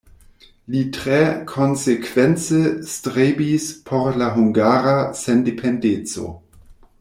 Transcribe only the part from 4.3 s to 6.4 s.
hungara sendependeco.